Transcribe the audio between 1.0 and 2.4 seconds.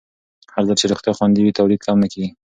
خوندي وي، تولید کم نه کېږي.